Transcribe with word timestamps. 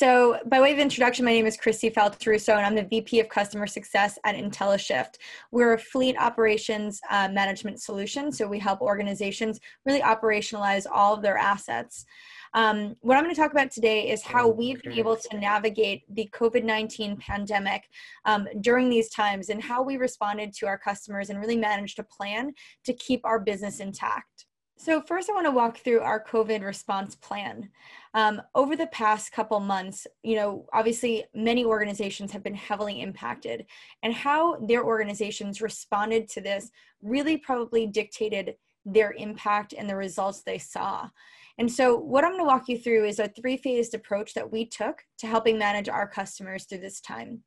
So, 0.00 0.38
by 0.46 0.62
way 0.62 0.72
of 0.72 0.78
introduction, 0.78 1.26
my 1.26 1.32
name 1.32 1.44
is 1.44 1.58
Christy 1.58 1.90
Faltruso, 1.90 2.56
and 2.56 2.64
I'm 2.64 2.74
the 2.74 2.84
VP 2.84 3.20
of 3.20 3.28
Customer 3.28 3.66
Success 3.66 4.18
at 4.24 4.34
IntelliShift. 4.34 5.16
We're 5.50 5.74
a 5.74 5.78
fleet 5.78 6.16
operations 6.16 7.02
uh, 7.10 7.28
management 7.28 7.82
solution, 7.82 8.32
so 8.32 8.48
we 8.48 8.58
help 8.58 8.80
organizations 8.80 9.60
really 9.84 10.00
operationalize 10.00 10.86
all 10.90 11.12
of 11.12 11.20
their 11.20 11.36
assets. 11.36 12.06
Um, 12.54 12.96
what 13.02 13.18
I'm 13.18 13.24
going 13.24 13.34
to 13.34 13.38
talk 13.38 13.52
about 13.52 13.70
today 13.70 14.08
is 14.08 14.22
how 14.22 14.48
we've 14.48 14.82
been 14.82 14.94
able 14.94 15.16
to 15.16 15.38
navigate 15.38 16.04
the 16.14 16.30
COVID 16.32 16.64
19 16.64 17.18
pandemic 17.18 17.82
um, 18.24 18.48
during 18.62 18.88
these 18.88 19.10
times 19.10 19.50
and 19.50 19.62
how 19.62 19.82
we 19.82 19.98
responded 19.98 20.54
to 20.54 20.66
our 20.66 20.78
customers 20.78 21.28
and 21.28 21.38
really 21.38 21.58
managed 21.58 21.98
a 21.98 22.04
plan 22.04 22.54
to 22.86 22.94
keep 22.94 23.20
our 23.26 23.38
business 23.38 23.80
intact. 23.80 24.46
So, 24.82 25.02
first, 25.02 25.28
I 25.28 25.34
want 25.34 25.44
to 25.44 25.50
walk 25.50 25.76
through 25.76 26.00
our 26.00 26.24
COVID 26.24 26.64
response 26.64 27.14
plan. 27.14 27.68
Um, 28.14 28.40
over 28.54 28.76
the 28.76 28.86
past 28.86 29.30
couple 29.30 29.60
months, 29.60 30.06
you 30.22 30.36
know, 30.36 30.64
obviously 30.72 31.24
many 31.34 31.66
organizations 31.66 32.32
have 32.32 32.42
been 32.42 32.54
heavily 32.54 33.02
impacted, 33.02 33.66
and 34.02 34.14
how 34.14 34.56
their 34.56 34.82
organizations 34.82 35.60
responded 35.60 36.30
to 36.30 36.40
this 36.40 36.70
really 37.02 37.36
probably 37.36 37.88
dictated 37.88 38.54
their 38.86 39.12
impact 39.18 39.74
and 39.76 39.86
the 39.86 39.94
results 39.94 40.40
they 40.40 40.56
saw. 40.56 41.10
And 41.58 41.70
so, 41.70 41.98
what 41.98 42.24
I'm 42.24 42.30
going 42.30 42.40
to 42.40 42.46
walk 42.46 42.66
you 42.70 42.78
through 42.78 43.04
is 43.04 43.18
a 43.18 43.28
three 43.28 43.58
phased 43.58 43.92
approach 43.92 44.32
that 44.32 44.50
we 44.50 44.64
took 44.64 45.02
to 45.18 45.26
helping 45.26 45.58
manage 45.58 45.90
our 45.90 46.08
customers 46.08 46.64
through 46.64 46.80
this 46.80 47.02
time. 47.02 47.42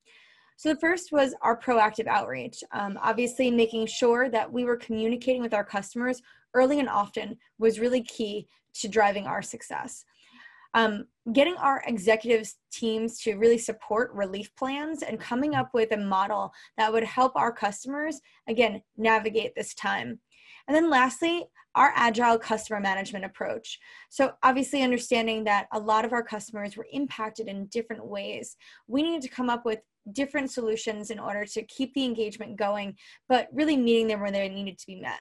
So, 0.57 0.71
the 0.71 0.79
first 0.79 1.11
was 1.11 1.33
our 1.41 1.59
proactive 1.59 2.05
outreach. 2.05 2.63
Um, 2.73 2.99
obviously, 3.01 3.49
making 3.49 3.87
sure 3.87 4.29
that 4.29 4.53
we 4.53 4.65
were 4.65 4.77
communicating 4.77 5.41
with 5.41 5.55
our 5.55 5.65
customers 5.65 6.21
early 6.53 6.79
and 6.79 6.89
often 6.89 7.37
was 7.59 7.79
really 7.79 8.03
key 8.03 8.47
to 8.75 8.87
driving 8.87 9.27
our 9.27 9.41
success. 9.41 10.05
Um, 10.75 11.05
getting 11.33 11.55
our 11.57 11.83
executives 11.85 12.55
teams 12.71 13.19
to 13.21 13.35
really 13.35 13.59
support 13.59 14.11
relief 14.13 14.51
plans 14.55 15.03
and 15.03 15.19
coming 15.19 15.53
up 15.53 15.69
with 15.73 15.91
a 15.91 15.97
model 15.97 16.51
that 16.77 16.91
would 16.91 17.03
help 17.03 17.35
our 17.35 17.51
customers 17.51 18.19
again 18.47 18.81
navigate 18.97 19.53
this 19.55 19.75
time 19.75 20.19
and 20.67 20.75
then 20.75 20.89
lastly 20.89 21.45
our 21.75 21.91
agile 21.95 22.37
customer 22.37 22.79
management 22.79 23.25
approach. 23.25 23.79
So, 24.09 24.33
obviously, 24.43 24.83
understanding 24.83 25.43
that 25.45 25.67
a 25.71 25.79
lot 25.79 26.05
of 26.05 26.13
our 26.13 26.23
customers 26.23 26.77
were 26.77 26.87
impacted 26.91 27.47
in 27.47 27.65
different 27.67 28.05
ways, 28.05 28.55
we 28.87 29.01
needed 29.01 29.23
to 29.23 29.35
come 29.35 29.49
up 29.49 29.65
with 29.65 29.79
different 30.11 30.51
solutions 30.51 31.09
in 31.09 31.17
order 31.17 31.45
to 31.45 31.63
keep 31.63 31.93
the 31.93 32.05
engagement 32.05 32.57
going, 32.57 32.95
but 33.27 33.47
really 33.53 33.77
meeting 33.77 34.07
them 34.07 34.21
where 34.21 34.31
they 34.31 34.47
needed 34.49 34.77
to 34.77 34.87
be 34.87 34.99
met. 34.99 35.19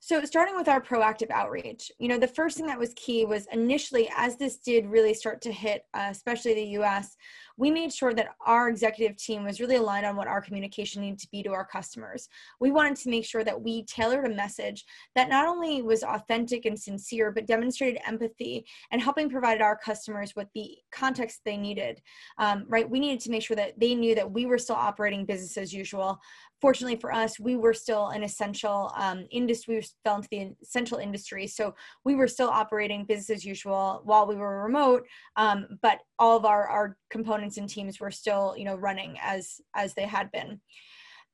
So, 0.00 0.24
starting 0.24 0.54
with 0.54 0.68
our 0.68 0.80
proactive 0.80 1.30
outreach, 1.30 1.90
you 1.98 2.08
know, 2.08 2.18
the 2.18 2.28
first 2.28 2.56
thing 2.56 2.66
that 2.66 2.78
was 2.78 2.92
key 2.94 3.24
was 3.24 3.46
initially, 3.52 4.08
as 4.16 4.36
this 4.36 4.58
did 4.58 4.86
really 4.86 5.14
start 5.14 5.40
to 5.42 5.52
hit, 5.52 5.84
uh, 5.94 6.08
especially 6.10 6.54
the 6.54 6.78
US, 6.80 7.16
we 7.56 7.70
made 7.70 7.92
sure 7.92 8.12
that 8.14 8.28
our 8.44 8.68
executive 8.68 9.16
team 9.16 9.44
was 9.44 9.60
really 9.60 9.76
aligned 9.76 10.06
on 10.06 10.16
what 10.16 10.28
our 10.28 10.40
communication 10.40 11.02
needed 11.02 11.18
to 11.20 11.28
be 11.30 11.42
to 11.42 11.52
our 11.52 11.66
customers. 11.66 12.28
We 12.60 12.70
wanted 12.70 12.96
to 12.96 13.10
make 13.10 13.24
sure 13.24 13.44
that 13.44 13.60
we 13.60 13.84
tailored 13.84 14.26
a 14.26 14.34
message 14.34 14.84
that 15.14 15.28
not 15.28 15.46
only 15.46 15.82
was 15.82 16.02
authentic 16.02 16.64
and 16.64 16.78
sincere, 16.78 17.30
but 17.30 17.46
demonstrated 17.46 18.00
empathy 18.06 18.66
and 18.90 19.00
helping 19.00 19.30
provide 19.30 19.62
our 19.62 19.76
customers 19.76 20.34
with 20.36 20.48
the 20.54 20.76
context 20.92 21.40
they 21.44 21.56
needed. 21.56 22.00
Um, 22.38 22.64
right? 22.68 22.88
We 22.88 23.00
needed 23.00 23.20
to 23.20 23.30
make 23.30 23.42
sure 23.42 23.56
that 23.56 23.78
they 23.78 23.94
knew 23.94 24.14
that 24.14 24.30
we 24.30 24.46
were 24.46 24.58
still 24.58 24.76
operating 24.76 25.24
business 25.24 25.56
as 25.56 25.72
usual, 25.72 26.20
fortunately 26.60 26.96
for 26.96 27.12
us, 27.12 27.38
we 27.38 27.56
were 27.56 27.74
still 27.74 28.08
an 28.08 28.22
essential 28.22 28.92
um, 28.96 29.26
industry. 29.30 29.76
We 29.76 29.86
fell 30.04 30.16
into 30.16 30.28
the 30.30 30.52
essential 30.62 30.98
industry, 30.98 31.46
so 31.46 31.74
we 32.04 32.14
were 32.14 32.28
still 32.28 32.48
operating 32.48 33.04
business 33.04 33.38
as 33.38 33.44
usual 33.44 34.00
while 34.04 34.26
we 34.26 34.36
were 34.36 34.64
remote. 34.64 35.06
Um, 35.36 35.78
but 35.82 36.00
all 36.18 36.36
of 36.36 36.44
our 36.44 36.66
our 36.68 36.96
components 37.10 37.45
and 37.56 37.68
teams 37.68 38.00
were 38.00 38.10
still, 38.10 38.54
you 38.56 38.64
know, 38.64 38.74
running 38.74 39.16
as 39.22 39.60
as 39.74 39.94
they 39.94 40.06
had 40.06 40.30
been. 40.32 40.60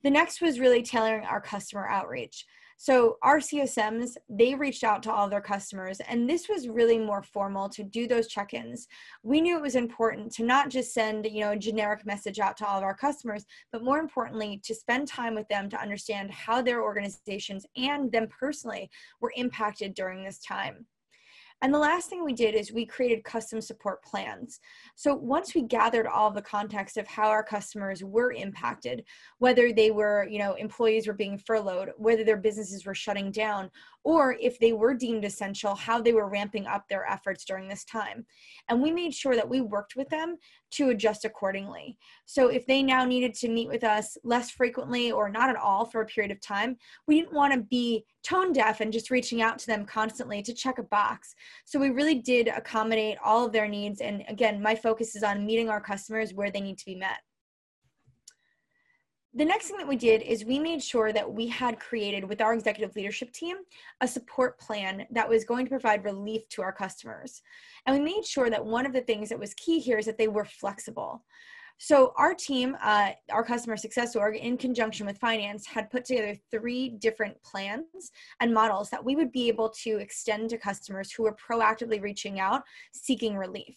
The 0.03 0.11
next 0.11 0.41
was 0.41 0.61
really 0.61 0.83
tailoring 0.83 1.25
our 1.25 1.41
customer 1.41 1.89
outreach. 1.89 2.45
So 2.83 3.17
our 3.23 3.39
CSMs, 3.39 4.17
they 4.29 4.57
reached 4.57 4.83
out 4.83 5.05
to 5.05 5.13
all 5.13 5.29
their 5.29 5.41
customers, 5.41 6.01
and 6.01 6.29
this 6.29 6.49
was 6.49 6.67
really 6.67 6.99
more 6.99 7.23
formal 7.23 7.69
to 7.69 7.85
do 7.85 8.09
those 8.09 8.27
check-ins. 8.27 8.89
We 9.23 9.41
knew 9.41 9.57
it 9.57 9.63
was 9.63 9.77
important 9.77 10.33
to 10.33 10.45
not 10.45 10.69
just 10.69 10.93
send, 10.93 11.27
you 11.27 11.43
know, 11.43 11.53
a 11.53 11.57
generic 11.57 12.05
message 12.05 12.41
out 12.41 12.57
to 12.57 12.67
all 12.67 12.79
of 12.79 12.83
our 12.83 12.97
customers, 12.97 13.45
but 13.71 13.85
more 13.85 14.01
importantly, 14.01 14.61
to 14.65 14.75
spend 14.75 15.07
time 15.07 15.37
with 15.37 15.47
them 15.47 15.71
to 15.71 15.81
understand 15.81 16.33
how 16.33 16.61
their 16.61 16.83
organizations 16.83 17.65
and 17.77 18.11
them 18.11 18.27
personally 18.27 18.91
were 19.21 19.33
impacted 19.37 19.95
during 19.95 20.25
this 20.25 20.41
time. 20.41 20.85
And 21.63 21.73
the 21.73 21.79
last 21.79 22.11
thing 22.11 22.25
we 22.25 22.33
did 22.33 22.57
is 22.57 22.73
we 22.73 22.85
created 22.85 23.23
custom 23.23 23.61
support 23.61 24.03
plans. 24.03 24.59
So 24.97 25.15
once 25.15 25.55
we 25.55 25.63
gathered 25.63 26.09
all 26.09 26.33
the 26.33 26.43
context 26.43 26.97
of 26.97 27.07
how 27.07 27.29
our 27.29 27.45
customers 27.45 28.03
were 28.03 28.33
impacted, 28.33 29.05
whether 29.39 29.73
they 29.73 29.93
were, 29.93 30.27
you 30.29 30.41
know, 30.41 30.55
employees 30.55 31.07
were 31.07 31.13
being 31.13 31.39
furloughed, 31.39 31.91
whether 31.97 32.25
their 32.25 32.37
businesses 32.37 32.85
were 32.85 32.97
shutting 32.97 33.31
down, 33.31 33.71
or 34.03 34.37
if 34.41 34.59
they 34.59 34.73
were 34.73 34.93
deemed 34.93 35.25
essential, 35.25 35.77
how 35.77 36.03
they 36.03 36.13
were 36.13 36.29
ramping 36.29 36.67
up 36.67 36.89
their 36.89 37.07
efforts 37.07 37.45
during 37.45 37.69
this 37.69 37.85
time. 37.85 38.27
And 38.69 38.83
we 38.83 38.91
made 38.91 39.15
sure 39.15 39.37
that 39.37 39.49
we 39.49 39.61
worked 39.61 39.95
with 39.95 40.09
them 40.09 40.39
to 40.73 40.91
adjust 40.91 41.25
accordingly. 41.25 41.99
So 42.25 42.49
if 42.49 42.67
they 42.67 42.83
now 42.83 43.05
needed 43.05 43.35
to 43.35 43.49
meet 43.49 43.69
with 43.69 43.85
us 43.85 44.17
less 44.25 44.51
frequently 44.51 45.13
or 45.13 45.29
not 45.29 45.51
at 45.51 45.57
all 45.57 45.85
for 45.85 46.01
a 46.01 46.07
period 46.07 46.33
of 46.33 46.41
time, 46.41 46.77
we 47.07 47.21
didn't 47.21 47.35
want 47.35 47.55
to 47.55 47.61
be 47.61 48.05
tone 48.23 48.53
deaf 48.53 48.81
and 48.81 48.93
just 48.93 49.11
reaching 49.11 49.43
out 49.43 49.59
to 49.59 49.67
them 49.67 49.85
constantly 49.85 50.43
to 50.43 50.55
check 50.55 50.79
a 50.79 50.83
box. 50.85 51.35
So 51.65 51.79
we 51.79 51.91
really 51.91 52.17
did 52.17 52.49
accommodate 52.49 53.19
all 53.25 53.47
of 53.47 53.53
their 53.53 53.69
needs. 53.69 54.01
And 54.01 54.25
again, 54.29 54.63
my 54.63 54.75
focus 54.75 55.15
is 55.17 55.23
on 55.23 55.47
meeting 55.47 55.69
our 55.69 55.81
customers 55.81 56.35
where 56.35 56.51
they 56.51 56.61
need 56.61 56.79
to 56.79 56.87
be 56.87 56.95
met. 56.95 57.19
The 59.35 59.47
next 59.47 59.69
thing 59.69 59.79
that 59.79 59.89
we 59.89 59.97
did 59.97 60.21
is 60.21 60.45
we 60.45 60.59
made 60.59 60.83
sure 60.83 61.11
that 61.11 61.33
we 61.33 61.49
had 61.49 61.81
created 61.81 62.23
with 62.23 62.43
our 62.43 62.53
executive 62.53 62.95
leadership 62.95 63.33
team 63.33 63.57
a 64.03 64.09
support 64.09 64.61
plan 64.61 65.07
that 65.11 65.27
was 65.27 65.47
going 65.47 65.65
to 65.65 65.71
provide 65.71 66.05
relief 66.05 66.47
to 66.51 66.61
our 66.61 66.73
customers. 66.73 67.41
And 67.87 67.97
we 67.97 68.05
made 68.05 68.27
sure 68.27 68.51
that 68.51 68.63
one 68.63 68.85
of 68.85 68.93
the 68.93 69.01
things 69.01 69.31
that 69.31 69.39
was 69.39 69.55
key 69.55 69.79
here 69.79 69.97
is 69.97 70.05
that 70.05 70.19
they 70.19 70.29
were 70.29 70.45
flexible. 70.45 71.25
So 71.79 72.13
our 72.19 72.35
team, 72.35 72.77
uh, 72.83 73.13
our 73.31 73.43
customer 73.43 73.79
success 73.79 74.15
org, 74.15 74.37
in 74.37 74.59
conjunction 74.59 75.07
with 75.07 75.17
finance, 75.17 75.67
had 75.67 75.91
put 75.91 76.05
together 76.05 76.37
three 76.51 76.91
different 76.91 77.43
plans 77.43 78.13
and 78.41 78.53
models 78.53 78.91
that 78.91 79.03
we 79.03 79.17
would 79.17 79.33
be 79.33 79.49
able 79.49 79.71
to 79.83 79.97
extend 79.97 80.51
to 80.51 80.59
customers 80.59 81.11
who 81.11 81.23
were 81.23 81.35
proactively 81.37 82.03
reaching 82.03 82.39
out, 82.39 82.63
seeking 82.93 83.37
relief. 83.37 83.77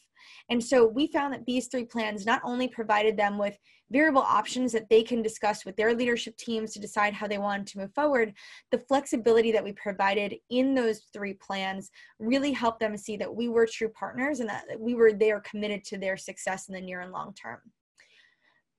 And 0.49 0.63
so 0.63 0.85
we 0.85 1.07
found 1.07 1.33
that 1.33 1.45
these 1.45 1.67
three 1.67 1.85
plans 1.85 2.25
not 2.25 2.41
only 2.43 2.67
provided 2.67 3.17
them 3.17 3.37
with 3.37 3.57
variable 3.91 4.21
options 4.21 4.71
that 4.71 4.89
they 4.89 5.03
can 5.03 5.21
discuss 5.21 5.65
with 5.65 5.75
their 5.75 5.93
leadership 5.93 6.35
teams 6.37 6.73
to 6.73 6.79
decide 6.79 7.13
how 7.13 7.27
they 7.27 7.37
want 7.37 7.67
to 7.67 7.77
move 7.77 7.93
forward, 7.93 8.33
the 8.71 8.79
flexibility 8.79 9.51
that 9.51 9.63
we 9.63 9.71
provided 9.73 10.35
in 10.49 10.73
those 10.73 11.01
three 11.13 11.33
plans 11.33 11.91
really 12.19 12.51
helped 12.51 12.79
them 12.79 12.97
see 12.97 13.17
that 13.17 13.33
we 13.33 13.47
were 13.47 13.67
true 13.67 13.89
partners 13.89 14.39
and 14.39 14.49
that 14.49 14.65
we 14.79 14.95
were 14.95 15.13
there 15.13 15.39
committed 15.41 15.83
to 15.83 15.97
their 15.97 16.17
success 16.17 16.67
in 16.67 16.75
the 16.75 16.81
near 16.81 17.01
and 17.01 17.11
long 17.11 17.33
term. 17.33 17.59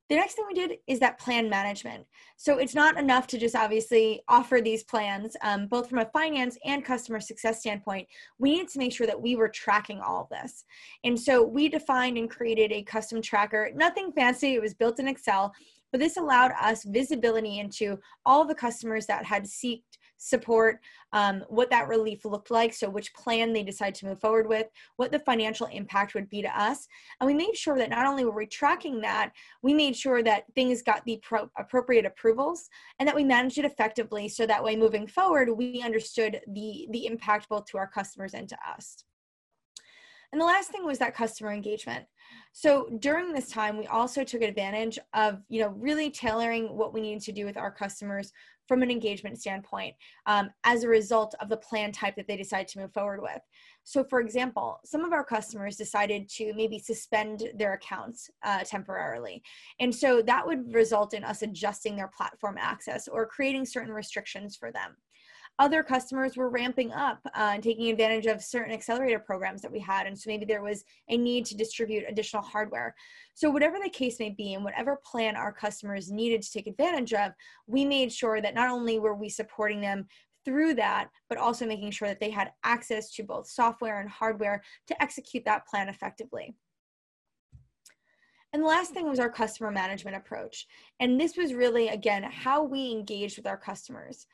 The 0.09 0.15
next 0.15 0.35
thing 0.35 0.45
we 0.47 0.55
did 0.55 0.79
is 0.87 1.01
that 1.01 1.19
plan 1.19 1.51
management. 1.51 2.07
So 2.37 2.59
it's 2.59 2.77
not 2.77 2.97
enough 2.97 3.27
to 3.29 3.39
just 3.39 3.57
obviously 3.57 4.23
offer 4.29 4.61
these 4.61 4.85
plans, 4.85 5.37
um, 5.43 5.67
both 5.67 5.89
from 5.89 5.99
a 5.99 6.11
finance 6.13 6.57
and 6.65 6.85
customer 6.85 7.19
success 7.19 7.61
standpoint. 7.61 8.07
We 8.39 8.53
needed 8.53 8.69
to 8.69 8.79
make 8.79 8.93
sure 8.93 9.09
that 9.09 9.21
we 9.21 9.35
were 9.35 9.49
tracking 9.49 10.01
all 10.01 10.23
of 10.23 10.29
this. 10.29 10.65
And 11.03 11.19
so 11.19 11.43
we 11.43 11.69
defined 11.69 12.19
and 12.19 12.31
created 12.31 12.71
a 12.71 12.85
custom 12.85 13.21
tracker, 13.21 13.71
nothing 13.75 14.13
fancy, 14.13 14.55
it 14.55 14.63
was 14.63 14.75
built 14.75 15.01
in 15.01 15.09
Excel, 15.09 15.53
but 15.91 16.01
this 16.01 16.17
allowed 16.17 16.53
us 16.61 16.85
visibility 16.85 17.59
into 17.59 17.99
all 18.25 18.45
the 18.45 18.55
customers 18.55 19.07
that 19.07 19.25
had 19.25 19.45
seeked 19.45 19.99
support, 20.19 20.81
um, 21.13 21.45
what 21.49 21.71
that 21.71 21.89
relief 21.89 22.25
looked 22.25 22.51
like, 22.51 22.73
so 22.73 22.89
which 22.89 23.15
plan 23.15 23.53
they 23.53 23.63
decide 23.63 23.95
to 23.97 24.07
move 24.07 24.21
forward 24.21 24.49
with, 24.49 24.67
what 24.97 25.13
the 25.13 25.19
financial 25.21 25.67
impact 25.67 26.15
would 26.15 26.29
be 26.29 26.43
to 26.43 26.61
us. 26.61 26.87
And 27.21 27.27
we 27.27 27.35
made 27.35 27.57
sure 27.57 27.79
that 27.79 27.91
not 27.91 28.07
only 28.07 28.25
were 28.25 28.33
we 28.33 28.47
tracking 28.47 29.01
that, 29.03 29.33
we 29.63 29.75
made 29.75 29.97
sure 29.97 30.23
that 30.23 30.45
things 30.55 30.83
got 30.83 31.05
the 31.05 31.21
pro- 31.23 31.51
appropriate 31.59 32.07
approvals 32.07 32.69
and 32.99 33.09
that 33.09 33.17
we 33.17 33.25
managed 33.25 33.59
it 33.59 33.65
effectively 33.65 34.29
so 34.29 34.47
that 34.47 34.63
way 34.63 34.77
moving 34.77 35.07
forward, 35.07 35.51
we 35.51 35.83
understood 35.83 36.41
the, 36.53 36.87
the 36.91 37.07
impact 37.07 37.49
both 37.49 37.67
to 37.67 37.79
our 37.79 37.89
customers 37.89 38.35
and 38.35 38.49
to 38.49 38.57
us. 38.69 39.05
And 40.33 40.41
the 40.41 40.47
last 40.47 40.71
thing 40.71 40.85
was 40.85 40.99
that 40.99 41.15
customer 41.15 41.53
engagement. 41.53 42.05
So 42.53 42.89
during 42.99 43.33
this 43.33 43.49
time, 43.49 43.79
we 43.79 43.87
also 43.87 44.25
took 44.25 44.43
advantage 44.43 44.99
of, 45.15 45.41
you 45.49 45.61
know, 45.61 45.69
really 45.69 46.11
tailoring 46.11 46.77
what 46.77 46.93
we 46.93 47.01
needed 47.01 47.23
to 47.25 47.33
do 47.33 47.45
with 47.45 47.57
our 47.57 47.71
customers 47.71 48.33
from 48.67 48.83
an 48.83 48.91
engagement 48.91 49.39
standpoint 49.39 49.95
um, 50.27 50.51
as 50.65 50.83
a 50.83 50.89
result 50.89 51.35
of 51.41 51.49
the 51.49 51.57
plan 51.57 51.93
type 51.93 52.17
that 52.17 52.27
they 52.27 52.37
decide 52.37 52.69
to 52.69 52.81
move 52.81 52.93
forward 52.93 53.21
with. 53.23 53.41
So, 53.85 54.03
for 54.03 54.21
example, 54.21 54.81
some 54.85 55.05
of 55.05 55.13
our 55.13 55.25
customers 55.25 55.77
decided 55.77 56.29
to 56.31 56.53
maybe 56.55 56.79
suspend 56.79 57.51
their 57.57 57.75
accounts 57.75 58.29
uh, 58.45 58.65
temporarily. 58.65 59.43
And 59.79 59.95
so 59.95 60.23
that 60.23 60.45
would 60.47 60.75
result 60.75 61.15
in 61.15 61.23
us 61.23 61.43
adjusting 61.43 61.97
their 61.97 62.11
platform 62.17 62.57
access 62.59 63.07
or 63.07 63.27
creating 63.27 63.67
certain 63.67 63.93
restrictions 63.93 64.57
for 64.57 64.73
them. 64.73 64.97
Other 65.59 65.83
customers 65.83 66.37
were 66.37 66.51
ramping 66.51 66.93
up 66.93 67.21
uh, 67.27 67.53
and 67.55 67.63
taking 67.63 67.89
advantage 67.91 68.27
of 68.27 68.43
certain 68.43 68.73
accelerator 68.73 69.19
programs 69.19 69.63
that 69.63 69.73
we 69.73 69.81
had. 69.81 70.07
And 70.07 70.19
so 70.19 70.29
maybe 70.29 70.45
there 70.45 70.63
was 70.63 70.85
a 71.09 71.17
need 71.17 71.47
to 71.47 71.57
distribute 71.57 72.05
additional 72.09 72.43
hardware. 72.43 72.95
So, 73.35 73.51
whatever 73.51 73.79
the 73.83 73.91
case 73.91 74.19
may 74.21 74.31
be, 74.31 74.55
and 74.55 74.65
whatever 74.65 75.01
plan 75.05 75.37
our 75.37 75.53
customers 75.53 76.11
needed 76.11 76.43
to 76.43 76.53
take 76.53 76.67
advantage 76.67 77.13
of, 77.15 77.33
we 77.67 77.85
made 77.85 78.13
sure 78.13 78.41
that 78.41 78.55
not 78.55 78.71
only 78.71 78.99
were 78.99 79.15
we 79.15 79.29
supporting 79.29 79.81
them 79.81 80.07
through 80.45 80.75
that, 80.75 81.09
but 81.29 81.39
also 81.39 81.67
making 81.67 81.91
sure 81.91 82.09
that 82.09 82.21
they 82.21 82.31
had 82.31 82.53
access 82.65 83.11
to 83.13 83.25
both 83.25 83.49
software 83.49 84.01
and 84.01 84.09
hardware 84.09 84.63
to 84.87 85.03
execute 85.03 85.45
that 85.45 85.67
plan 85.67 85.89
effectively. 85.89 86.55
And 88.53 88.63
the 88.63 88.69
last 88.69 88.93
thing 88.93 89.09
was 89.09 89.19
our 89.19 89.29
customer 89.29 89.71
management 89.71 90.17
approach. 90.17 90.67
And 91.01 91.21
this 91.21 91.37
was 91.37 91.53
really, 91.53 91.89
again, 91.89 92.23
how 92.23 92.63
we 92.63 92.91
engaged 92.91 93.37
with 93.37 93.47
our 93.47 93.57
customers. 93.57 94.27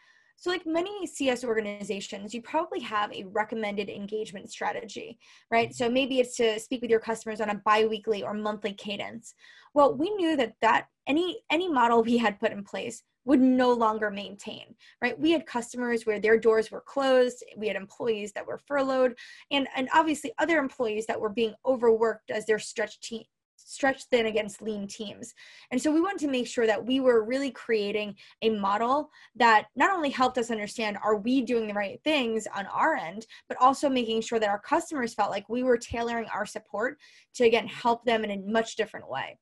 So, 0.43 0.51
like 0.51 0.67
many 0.67 1.07
CS 1.07 1.45
organizations, 1.45 2.35
you 2.35 2.43
probably 2.43 2.81
have 2.81 3.13
a 3.13 3.23
recommended 3.27 3.89
engagement 3.89 4.51
strategy, 4.51 5.17
right? 5.53 5.73
So 5.73 5.89
maybe 5.89 6.19
it's 6.19 6.37
to 6.39 6.59
speak 6.59 6.83
with 6.83 6.91
your 6.91 6.99
customers 6.99 7.41
on 7.41 7.51
a 7.51 7.63
biweekly 7.65 8.25
or 8.25 8.35
monthly 8.35 8.73
cadence. 8.73 9.37
Well, 9.73 9.95
we 9.95 10.11
knew 10.11 10.37
that 10.37 10.55
that 10.61 10.89
any 11.07 11.45
any 11.49 11.69
model 11.69 12.03
we 12.03 12.17
had 12.19 12.41
put 12.41 12.51
in 12.51 12.65
place 12.65 13.05
would 13.25 13.41
no 13.41 13.73
longer 13.73 14.11
maintain, 14.11 14.75
right? 15.01 15.17
We 15.17 15.31
had 15.31 15.47
customers 15.47 16.07
where 16.07 16.19
their 16.19 16.41
doors 16.41 16.73
were 16.73 16.81
closed, 16.81 17.45
we 17.57 17.69
had 17.69 17.77
employees 17.77 18.33
that 18.33 18.45
were 18.45 18.59
furloughed, 18.67 19.15
and, 19.53 19.69
and 19.77 19.89
obviously 19.95 20.33
other 20.41 20.59
employees 20.59 21.07
that 21.07 21.21
were 21.21 21.29
being 21.29 21.55
overworked 21.65 22.33
as 22.33 22.47
their 22.47 22.59
stretched 22.59 23.05
team, 23.05 23.23
stretched 23.73 24.09
thin 24.11 24.27
against 24.27 24.63
lean 24.63 24.87
teams. 24.87 25.35
And 25.71 25.81
so 25.81 25.91
we 25.91 26.01
wanted 26.01 26.21
to 26.21 26.29
make 26.29 26.47
sure 26.47 26.67
that 26.67 26.85
we 26.85 27.01
were 27.01 27.25
really 27.25 27.51
creating 27.51 28.15
a 28.43 28.51
model 28.51 29.11
that 29.37 29.67
not 29.77 29.95
only 29.95 30.11
helped 30.11 30.39
us 30.39 30.51
understand 30.51 30.99
are 31.03 31.17
we 31.17 31.43
doing 31.43 31.67
the 31.67 31.75
right 31.75 32.01
things 32.05 32.47
on 32.55 32.67
our 32.67 32.95
end, 32.97 33.27
but 33.49 33.57
also 33.61 33.89
making 33.89 34.21
sure 34.21 34.39
that 34.39 34.51
our 34.51 34.61
customers 34.61 35.15
felt 35.15 35.31
like 35.31 35.49
we 35.49 35.63
were 35.63 35.79
tailoring 35.79 36.27
our 36.33 36.47
support 36.47 36.99
to 37.35 37.45
again 37.45 37.67
help 37.67 38.05
them 38.05 38.25
in 38.25 38.31
a 38.31 38.51
much 38.51 38.77
different 38.77 39.09
way. 39.09 39.39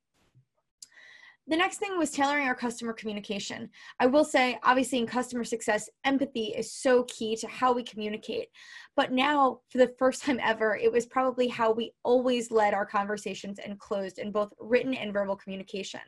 The 1.50 1.56
next 1.56 1.78
thing 1.78 1.98
was 1.98 2.12
tailoring 2.12 2.46
our 2.46 2.54
customer 2.54 2.92
communication. 2.92 3.70
I 3.98 4.06
will 4.06 4.24
say, 4.24 4.56
obviously, 4.62 4.98
in 4.98 5.06
customer 5.08 5.42
success, 5.42 5.90
empathy 6.04 6.54
is 6.56 6.72
so 6.72 7.02
key 7.08 7.34
to 7.34 7.48
how 7.48 7.72
we 7.72 7.82
communicate. 7.82 8.46
But 8.94 9.10
now, 9.10 9.58
for 9.68 9.78
the 9.78 9.92
first 9.98 10.22
time 10.22 10.38
ever, 10.40 10.76
it 10.76 10.92
was 10.92 11.06
probably 11.06 11.48
how 11.48 11.72
we 11.72 11.92
always 12.04 12.52
led 12.52 12.72
our 12.72 12.86
conversations 12.86 13.58
and 13.58 13.80
closed 13.80 14.20
in 14.20 14.30
both 14.30 14.52
written 14.60 14.94
and 14.94 15.12
verbal 15.12 15.34
communication 15.34 16.00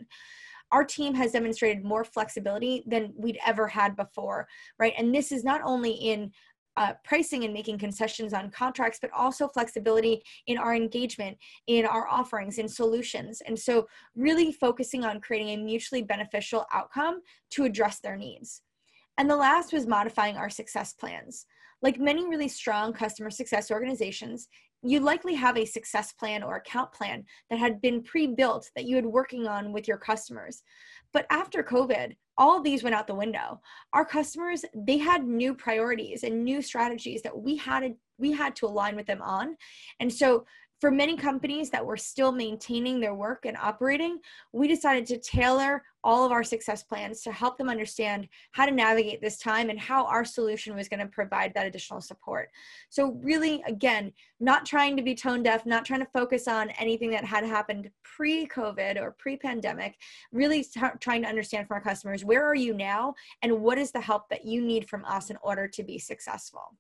our 0.73 0.85
team 0.85 1.15
has 1.15 1.33
demonstrated 1.33 1.85
more 1.85 2.03
flexibility 2.03 2.83
than 2.87 3.13
we'd 3.15 3.39
ever 3.47 3.69
had 3.69 3.95
before, 3.95 4.49
right? 4.79 4.95
And 4.97 5.15
this 5.15 5.31
is 5.31 5.45
not 5.45 5.61
only 5.65 5.91
in 5.93 6.33
uh, 6.77 6.95
pricing 7.05 7.45
and 7.45 7.53
making 7.53 7.79
concessions 7.79 8.33
on 8.33 8.51
contracts, 8.51 8.99
but 9.01 9.11
also 9.13 9.49
flexibility 9.49 10.23
in 10.47 10.59
our 10.59 10.75
engagement, 10.75 11.37
in 11.67 11.85
our 11.85 12.09
offerings, 12.09 12.59
in 12.59 12.69
solutions. 12.69 13.43
And 13.47 13.59
so, 13.59 13.87
really 14.17 14.53
focusing 14.53 15.05
on 15.05 15.21
creating 15.21 15.51
a 15.51 15.63
mutually 15.63 16.03
beneficial 16.03 16.65
outcome 16.73 17.21
to 17.51 17.65
address 17.65 18.01
their 18.01 18.17
needs. 18.17 18.63
And 19.19 19.29
the 19.29 19.37
last 19.37 19.73
was 19.73 19.87
modifying 19.87 20.37
our 20.37 20.51
success 20.51 20.95
plans. 20.95 21.47
Like 21.83 21.99
many 21.99 22.27
really 22.27 22.49
strong 22.49 22.93
customer 22.93 23.31
success 23.31 23.71
organizations, 23.71 24.49
you 24.83 25.01
likely 25.01 25.35
have 25.35 25.57
a 25.57 25.65
success 25.65 26.13
plan 26.13 26.43
or 26.43 26.57
account 26.57 26.93
plan 26.93 27.25
that 27.51 27.59
had 27.59 27.81
been 27.81 28.03
pre-built 28.03 28.71
that 28.75 28.85
you 28.85 28.97
had 28.97 29.07
working 29.07 29.47
on 29.47 29.73
with 29.73 29.87
your 29.87 29.97
customers. 29.97 30.63
But 31.13 31.27
after 31.31 31.63
COVID, 31.63 32.17
all 32.39 32.57
of 32.57 32.65
these 32.65 32.83
went 32.83 32.95
out 32.95 33.07
the 33.07 33.15
window. 33.15 33.61
Our 33.93 34.05
customers, 34.05 34.65
they 34.75 34.99
had 34.99 35.25
new 35.27 35.55
priorities 35.55 36.23
and 36.23 36.45
new 36.45 36.63
strategies 36.63 37.23
that 37.23 37.37
we 37.37 37.57
had 37.57 37.95
we 38.19 38.33
had 38.33 38.55
to 38.57 38.67
align 38.67 38.97
with 38.97 39.07
them 39.07 39.21
on. 39.23 39.57
And 40.01 40.13
so 40.13 40.47
for 40.83 40.91
many 40.91 41.17
companies 41.17 41.71
that 41.71 41.87
were 41.87 41.97
still 41.97 42.33
maintaining 42.33 42.99
their 42.99 43.15
work 43.15 43.47
and 43.47 43.57
operating, 43.57 44.19
we 44.53 44.67
decided 44.67 45.07
to 45.07 45.17
tailor 45.17 45.85
all 46.03 46.27
of 46.27 46.33
our 46.33 46.43
success 46.43 46.83
plans 46.83 47.23
to 47.23 47.31
help 47.31 47.57
them 47.57 47.69
understand 47.69 48.27
how 48.51 48.67
to 48.67 48.73
navigate 48.73 49.21
this 49.21 49.39
time 49.39 49.71
and 49.71 49.79
how 49.79 50.05
our 50.07 50.25
solution 50.25 50.75
was 50.75 50.89
going 50.89 50.99
to 50.99 51.07
provide 51.07 51.55
that 51.55 51.67
additional 51.67 52.01
support. 52.01 52.49
So, 52.91 53.13
really, 53.23 53.63
again, 53.65 54.13
not 54.41 54.67
trying 54.67 54.97
to 54.97 55.05
be 55.05 55.15
tone 55.15 55.45
deaf, 55.45 55.65
not 55.65 55.85
trying 55.85 56.01
to 56.01 56.11
focus 56.13 56.49
on 56.49 56.71
anything 56.71 57.13
that 57.13 57.25
had 57.25 57.45
happened 57.45 57.89
pre 58.03 58.49
COVID 58.49 59.01
or 59.01 59.13
pre 59.13 59.37
pandemic, 59.37 59.95
really 60.33 60.65
t- 60.65 60.81
trying 60.99 61.23
to 61.23 61.29
understand 61.29 61.69
from 61.69 61.77
our 61.77 61.81
customers 61.81 62.25
where 62.25 62.45
are 62.45 62.57
you 62.57 62.75
now 62.75 63.15
and 63.43 63.63
what 63.63 63.79
is 63.79 63.93
the 63.93 64.01
help 64.01 64.29
that 64.31 64.45
you 64.45 64.61
need 64.61 64.91
from 64.91 65.05
us 65.05 65.31
in 65.31 65.37
order 65.45 65.69
to 65.69 65.85
be 65.85 66.01
successful. 66.01 66.77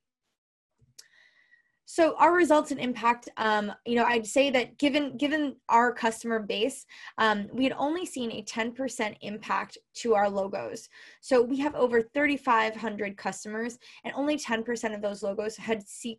So 1.92 2.16
our 2.16 2.32
results 2.32 2.70
and 2.70 2.80
impact, 2.80 3.28
um, 3.36 3.70
you 3.84 3.96
know, 3.96 4.06
I'd 4.06 4.26
say 4.26 4.48
that 4.48 4.78
given 4.78 5.14
given 5.18 5.56
our 5.68 5.92
customer 5.92 6.38
base, 6.38 6.86
um, 7.18 7.48
we 7.52 7.64
had 7.64 7.74
only 7.76 8.06
seen 8.06 8.32
a 8.32 8.42
10% 8.44 9.14
impact 9.20 9.76
to 9.96 10.14
our 10.14 10.26
logos. 10.26 10.88
So 11.20 11.42
we 11.42 11.58
have 11.58 11.74
over 11.74 12.00
3,500 12.00 13.18
customers, 13.18 13.78
and 14.04 14.14
only 14.16 14.38
10% 14.38 14.94
of 14.94 15.02
those 15.02 15.22
logos 15.22 15.54
had 15.54 15.84
seeked 15.84 16.16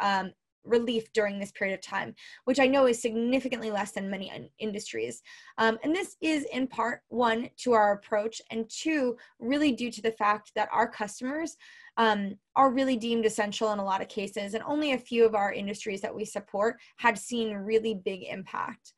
um, 0.00 0.30
relief 0.62 1.12
during 1.12 1.40
this 1.40 1.50
period 1.50 1.74
of 1.74 1.82
time, 1.82 2.14
which 2.44 2.60
I 2.60 2.68
know 2.68 2.86
is 2.86 3.02
significantly 3.02 3.72
less 3.72 3.90
than 3.90 4.08
many 4.08 4.30
industries. 4.60 5.22
Um, 5.56 5.78
and 5.82 5.92
this 5.92 6.16
is 6.20 6.44
in 6.52 6.68
part 6.68 7.00
one 7.08 7.50
to 7.64 7.72
our 7.72 7.94
approach, 7.94 8.40
and 8.52 8.70
two, 8.70 9.16
really 9.40 9.72
due 9.72 9.90
to 9.90 10.02
the 10.02 10.12
fact 10.12 10.52
that 10.54 10.68
our 10.72 10.88
customers 10.88 11.56
um, 11.98 12.36
are 12.56 12.72
really 12.72 12.96
deemed 12.96 13.26
essential 13.26 13.72
in 13.72 13.78
a 13.78 13.84
lot 13.84 14.00
of 14.00 14.08
cases, 14.08 14.54
and 14.54 14.62
only 14.64 14.92
a 14.92 14.98
few 14.98 15.26
of 15.26 15.34
our 15.34 15.52
industries 15.52 16.00
that 16.00 16.14
we 16.14 16.24
support 16.24 16.76
had 16.96 17.18
seen 17.18 17.52
really 17.52 17.94
big 17.94 18.22
impact. 18.22 18.94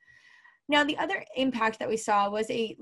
Now, 0.68 0.84
the 0.84 0.98
other 0.98 1.24
impact 1.34 1.80
that 1.80 1.88
we 1.88 1.96
saw 1.96 2.30
was 2.30 2.48
a 2.48 2.76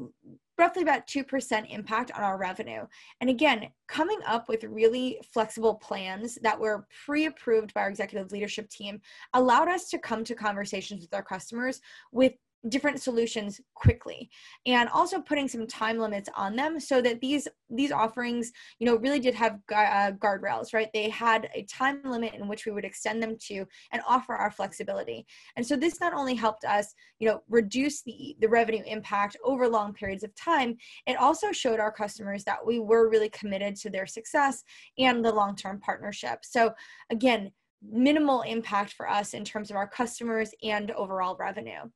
roughly 0.58 0.82
about 0.82 1.06
2% 1.06 1.72
impact 1.72 2.10
on 2.10 2.22
our 2.22 2.36
revenue. 2.36 2.84
And 3.20 3.30
again, 3.30 3.68
coming 3.86 4.18
up 4.26 4.48
with 4.48 4.64
really 4.64 5.18
flexible 5.32 5.76
plans 5.76 6.36
that 6.42 6.58
were 6.58 6.86
pre 7.06 7.26
approved 7.26 7.72
by 7.72 7.82
our 7.82 7.88
executive 7.88 8.30
leadership 8.32 8.68
team 8.68 9.00
allowed 9.32 9.68
us 9.68 9.88
to 9.90 9.98
come 9.98 10.24
to 10.24 10.34
conversations 10.34 11.00
with 11.00 11.14
our 11.14 11.22
customers 11.22 11.80
with 12.12 12.32
different 12.68 13.00
solutions 13.00 13.60
quickly 13.74 14.28
and 14.66 14.88
also 14.88 15.20
putting 15.20 15.46
some 15.46 15.66
time 15.66 15.98
limits 15.98 16.28
on 16.34 16.56
them 16.56 16.80
so 16.80 17.00
that 17.00 17.20
these 17.20 17.46
these 17.70 17.92
offerings 17.92 18.50
you 18.80 18.86
know 18.86 18.96
really 18.96 19.20
did 19.20 19.34
have 19.34 19.58
uh, 19.74 20.10
guardrails 20.18 20.74
right? 20.74 20.88
They 20.92 21.08
had 21.08 21.48
a 21.54 21.62
time 21.64 22.00
limit 22.04 22.34
in 22.34 22.48
which 22.48 22.66
we 22.66 22.72
would 22.72 22.84
extend 22.84 23.22
them 23.22 23.36
to 23.46 23.64
and 23.92 24.02
offer 24.08 24.34
our 24.34 24.50
flexibility. 24.50 25.26
And 25.56 25.64
so 25.64 25.76
this 25.76 26.00
not 26.00 26.14
only 26.14 26.34
helped 26.34 26.64
us 26.64 26.94
you 27.20 27.28
know 27.28 27.42
reduce 27.48 28.02
the 28.02 28.36
the 28.40 28.48
revenue 28.48 28.82
impact 28.86 29.36
over 29.44 29.68
long 29.68 29.92
periods 29.92 30.24
of 30.24 30.34
time 30.34 30.76
it 31.06 31.16
also 31.16 31.52
showed 31.52 31.80
our 31.80 31.92
customers 31.92 32.44
that 32.44 32.64
we 32.64 32.80
were 32.80 33.08
really 33.08 33.28
committed 33.30 33.76
to 33.76 33.90
their 33.90 34.06
success 34.06 34.64
and 34.98 35.24
the 35.24 35.32
long-term 35.32 35.80
partnership. 35.80 36.40
So 36.42 36.72
again 37.10 37.52
minimal 37.82 38.42
impact 38.42 38.92
for 38.92 39.08
us 39.08 39.34
in 39.34 39.44
terms 39.44 39.70
of 39.70 39.76
our 39.76 39.88
customers 39.88 40.50
and 40.62 40.90
overall 40.92 41.36
revenue 41.36 41.88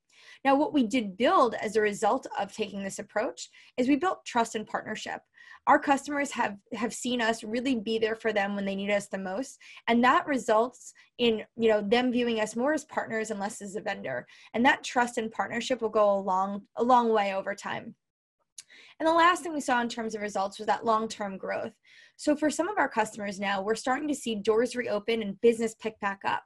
now, 0.45 0.55
what 0.57 0.73
we 0.73 0.87
did 0.87 1.17
build 1.17 1.55
as 1.55 1.77
a 1.77 1.81
result 1.81 2.27
of 2.39 2.53
taking 2.53 2.83
this 2.83 2.99
approach 2.99 3.49
is 3.77 3.89
we 3.89 3.97
built 3.97 4.25
trust 4.25 4.55
and 4.55 4.67
partnership. 4.67 5.21
Our 5.69 5.79
customers 5.79 6.33
have, 6.33 6.57
have 6.75 6.93
seen 6.93 7.23
us 7.23 7.45
really 7.45 7.77
be 7.77 7.99
there 7.99 8.17
for 8.17 8.33
them 8.33 8.57
when 8.57 8.65
they 8.65 8.75
need 8.75 8.91
us 8.91 9.07
the 9.07 9.19
most. 9.19 9.59
And 9.87 10.03
that 10.03 10.27
results 10.27 10.93
in 11.19 11.45
you 11.57 11.69
know 11.69 11.81
them 11.81 12.11
viewing 12.11 12.41
us 12.41 12.57
more 12.57 12.73
as 12.73 12.85
partners 12.85 13.31
and 13.31 13.39
less 13.39 13.63
as 13.63 13.77
a 13.77 13.81
vendor. 13.81 14.27
And 14.55 14.65
that 14.67 14.83
trust 14.83 15.19
and 15.19 15.31
partnership 15.31 15.81
will 15.81 15.89
go 15.89 16.19
a 16.19 16.19
long, 16.19 16.63
a 16.77 16.83
long 16.83 17.13
way 17.13 17.35
over 17.35 17.55
time. 17.55 17.95
And 18.99 19.07
the 19.07 19.13
last 19.13 19.43
thing 19.43 19.53
we 19.53 19.61
saw 19.61 19.81
in 19.81 19.89
terms 19.89 20.15
of 20.15 20.23
results 20.23 20.59
was 20.59 20.67
that 20.67 20.85
long 20.85 21.09
term 21.09 21.37
growth. 21.37 21.73
So, 22.17 22.37
for 22.37 22.51
some 22.51 22.69
of 22.69 22.79
our 22.79 22.89
customers 22.89 23.41
now, 23.41 23.63
we're 23.63 23.75
starting 23.75 24.09
to 24.09 24.15
see 24.15 24.37
doors 24.37 24.77
reopen 24.77 25.23
and 25.23 25.41
business 25.41 25.75
pick 25.75 25.99
back 26.01 26.21
up 26.25 26.43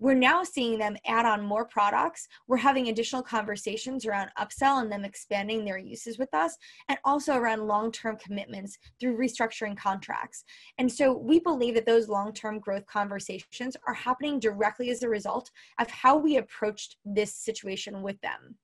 we're 0.00 0.14
now 0.14 0.42
seeing 0.42 0.78
them 0.78 0.96
add 1.06 1.24
on 1.24 1.42
more 1.42 1.64
products. 1.64 2.26
We're 2.48 2.56
having 2.56 2.88
additional 2.88 3.22
conversations 3.22 4.04
around 4.04 4.30
upsell 4.38 4.82
and 4.82 4.90
them 4.90 5.04
expanding 5.04 5.64
their 5.64 5.78
uses 5.78 6.18
with 6.18 6.32
us, 6.34 6.56
and 6.88 6.98
also 7.04 7.34
around 7.36 7.66
long 7.66 7.92
term 7.92 8.16
commitments 8.16 8.76
through 9.00 9.16
restructuring 9.16 9.76
contracts. 9.76 10.44
And 10.78 10.90
so 10.90 11.12
we 11.12 11.38
believe 11.38 11.74
that 11.74 11.86
those 11.86 12.08
long 12.08 12.32
term 12.32 12.58
growth 12.58 12.86
conversations 12.86 13.76
are 13.86 13.94
happening 13.94 14.40
directly 14.40 14.90
as 14.90 15.02
a 15.02 15.08
result 15.08 15.50
of 15.78 15.88
how 15.88 16.16
we 16.16 16.36
approached 16.36 16.96
this 17.04 17.34
situation 17.34 18.02
with 18.02 18.20
them. 18.20 18.56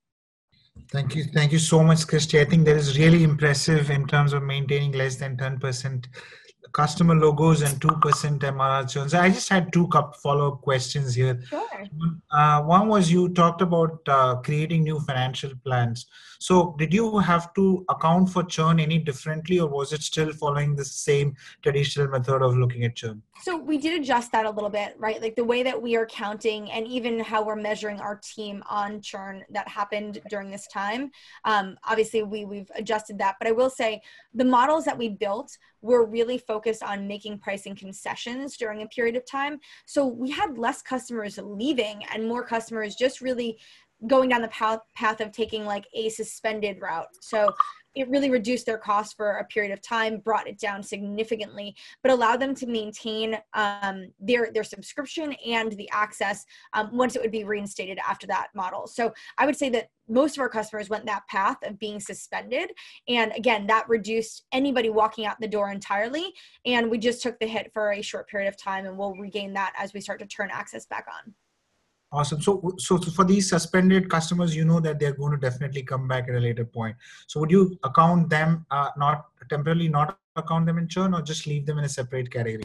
Thank 0.89 1.15
you. 1.15 1.25
Thank 1.25 1.53
you 1.53 1.59
so 1.59 1.83
much, 1.83 2.07
Christy. 2.07 2.41
I 2.41 2.45
think 2.45 2.65
that 2.67 2.77
is 2.77 2.99
really 2.99 3.23
impressive 3.23 3.91
in 3.91 4.07
terms 4.07 4.33
of 4.33 4.43
maintaining 4.43 4.93
less 4.93 5.17
than 5.17 5.37
10% 5.37 6.07
customer 6.73 7.15
logos 7.15 7.63
and 7.63 7.81
2% 7.81 8.39
MRR 8.39 8.89
churns. 8.91 9.15
I 9.15 9.29
just 9.29 9.49
had 9.49 9.73
two 9.73 9.89
follow-up 10.23 10.61
questions 10.63 11.15
here. 11.15 11.41
Sure. 11.49 11.69
Uh, 12.31 12.63
one 12.63 12.89
was 12.89 13.11
you 13.11 13.29
talked 13.31 13.61
about 13.61 14.01
uh, 14.09 14.37
creating 14.37 14.85
new 14.85 15.01
financial 15.01 15.51
plans. 15.65 16.07
So 16.39 16.75
did 16.79 16.95
you 16.95 17.19
have 17.19 17.53
to 17.55 17.85
account 17.91 18.31
for 18.31 18.43
churn 18.43 18.81
any 18.81 18.99
differently 18.99 19.61
or 19.61 19.69
was 19.69 19.93
it 19.93 20.03
still 20.03 20.33
following 20.33 20.75
the 20.75 20.85
same 20.85 21.37
traditional 21.63 22.09
method 22.09 22.41
of 22.41 22.57
looking 22.57 22.85
at 22.85 22.97
churn? 22.97 23.23
So 23.43 23.59
we 23.59 23.77
did 23.77 24.01
adjust 24.01 24.33
that 24.33 24.47
a 24.47 24.51
little 24.51 24.71
bit, 24.71 24.95
right? 24.99 25.21
Like 25.21 25.37
the 25.37 25.45
way 25.45 25.63
that 25.63 25.81
we 25.81 25.97
are 25.97 26.07
counting 26.07 26.71
and 26.71 26.87
even 26.87 27.21
how 27.21 27.45
we're 27.45 27.57
measuring 27.57 28.01
our 28.01 28.17
team 28.23 28.63
on 28.69 29.03
churn 29.03 29.45
that 29.51 29.69
happened 29.69 30.21
during 30.31 30.51
this 30.51 30.67
time. 30.67 31.11
Um, 31.45 31.77
obviously, 31.85 32.23
we, 32.23 32.47
we've 32.47 32.71
adjusted 32.75 33.19
that. 33.19 33.37
But 33.39 33.49
I 33.49 33.53
will 33.53 33.71
say 33.71 34.01
the 34.33 34.45
models 34.45 34.85
that 34.87 34.97
we 34.97 35.11
built 35.11 35.57
were 35.83 36.05
really 36.05 36.39
focused 36.51 36.83
on 36.83 37.07
making 37.07 37.39
pricing 37.39 37.77
concessions 37.77 38.57
during 38.57 38.83
a 38.83 38.87
period 38.89 39.15
of 39.15 39.25
time. 39.25 39.61
So 39.87 40.05
we 40.05 40.31
had 40.31 40.59
less 40.59 40.83
customers 40.83 41.39
leaving 41.41 42.03
and 42.13 42.27
more 42.27 42.45
customers 42.45 42.97
just 42.97 43.21
really 43.21 43.57
going 44.09 44.31
down 44.31 44.43
the 44.43 44.49
path 44.49 44.81
path 44.97 45.21
of 45.21 45.31
taking 45.31 45.65
like 45.65 45.87
a 45.95 46.09
suspended 46.09 46.81
route. 46.81 47.07
So 47.21 47.53
it 47.95 48.09
really 48.09 48.31
reduced 48.31 48.67
their 48.67 48.79
cost 48.79 49.17
for 49.17 49.39
a 49.39 49.45
period 49.45 49.73
of 49.73 49.83
time, 49.83 50.19
brought 50.19 50.47
it 50.47 50.59
down 50.59 50.83
significantly, 50.83 51.75
but 52.03 52.13
allowed 52.13 52.41
them 52.41 52.55
to 52.55 52.67
maintain 52.67 53.39
um, 53.55 54.09
their 54.21 54.51
their 54.53 54.65
subscription 54.65 55.35
and 55.47 55.73
the 55.73 55.89
access 55.91 56.45
um, 56.73 56.91
once 56.93 57.17
it 57.17 57.23
would 57.23 57.33
be 57.33 57.45
reinstated 57.45 57.99
after 58.07 58.27
that 58.27 58.49
model. 58.55 58.87
So 58.87 59.13
I 59.39 59.47
would 59.47 59.57
say 59.57 59.69
that 59.71 59.89
most 60.09 60.37
of 60.37 60.41
our 60.41 60.49
customers 60.49 60.89
went 60.89 61.07
that 61.07 61.27
path 61.29 61.59
of 61.65 61.79
being 61.79 62.01
suspended, 62.01 62.71
and 63.09 63.33
again, 63.37 63.67
that 63.69 63.89
reduced 63.89 64.47
anybody 64.53 64.91
walking 64.91 65.27
out 65.27 65.41
the 65.41 65.49
door 65.49 65.71
entirely. 65.71 66.33
And 66.67 66.91
we 66.91 66.99
just 66.99 67.23
took 67.23 67.39
the 67.39 67.47
hit 67.47 67.71
for 67.73 67.93
a 67.93 68.03
short 68.03 68.29
period 68.29 68.49
of 68.49 68.57
time, 68.57 68.87
and 68.87 68.97
we'll 68.97 69.15
regain 69.15 69.53
that 69.55 69.73
as 69.79 69.93
we 69.93 70.01
start 70.01 70.21
to 70.21 70.27
turn 70.27 70.51
access 70.53 70.87
back 70.87 71.07
on. 71.13 71.35
Awesome. 72.13 72.43
So, 72.43 72.75
so 72.79 72.99
for 72.99 73.25
these 73.25 73.49
suspended 73.49 74.11
customers, 74.11 74.57
you 74.57 74.65
know 74.65 74.81
that 74.81 74.99
they're 74.99 75.13
going 75.13 75.31
to 75.33 75.39
definitely 75.39 75.83
come 75.83 76.09
back 76.09 76.29
at 76.29 76.35
a 76.35 76.41
later 76.41 76.65
point. 76.65 76.97
So, 77.29 77.39
would 77.39 77.53
you 77.53 77.79
account 77.85 78.29
them 78.29 78.67
uh, 78.71 78.91
not 78.97 79.27
temporarily 79.49 79.89
not 79.89 80.19
account 80.35 80.67
them 80.67 80.79
in 80.79 80.89
churn, 80.89 81.15
or 81.15 81.23
just 81.23 81.47
leave 81.47 81.67
them 81.67 81.79
in 81.79 81.85
a 81.85 81.89
separate 81.89 82.31
category? 82.31 82.65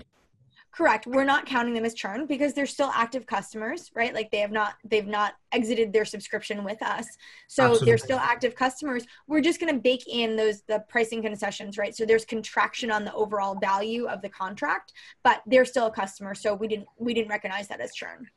Correct. 0.76 1.08
We're 1.08 1.24
not 1.24 1.46
counting 1.46 1.74
them 1.74 1.86
as 1.86 1.94
churn 1.94 2.26
because 2.26 2.54
they're 2.54 2.66
still 2.66 2.92
active 2.94 3.26
customers, 3.26 3.92
right? 3.96 4.14
Like 4.14 4.30
they 4.30 4.40
have 4.40 4.52
not 4.52 4.74
they've 4.84 5.08
not 5.08 5.36
exited 5.54 5.94
their 5.94 6.04
subscription 6.04 6.66
with 6.66 6.82
us. 6.82 7.08
So 7.48 7.64
Absolutely. 7.64 7.86
they're 7.86 7.98
still 7.98 8.20
active 8.20 8.56
customers. 8.56 9.06
We're 9.28 9.40
just 9.40 9.62
going 9.62 9.74
to 9.74 9.80
bake 9.80 10.06
in 10.08 10.36
those 10.36 10.64
the 10.64 10.84
pricing 10.90 11.22
concessions, 11.22 11.78
right? 11.78 11.96
So 11.96 12.06
there's 12.06 12.26
contraction 12.26 12.92
on 12.92 13.06
the 13.06 13.14
overall 13.14 13.56
value 13.56 14.08
of 14.08 14.22
the 14.22 14.28
contract, 14.28 14.92
but 15.24 15.44
they're 15.46 15.64
still 15.64 15.86
a 15.86 15.92
customer, 15.92 16.36
so 16.36 16.54
we 16.54 16.68
didn't 16.68 16.88
we 16.98 17.14
didn't 17.14 17.30
recognize 17.30 17.70
that 17.70 17.80
as 17.80 17.94
churn. 17.94 18.28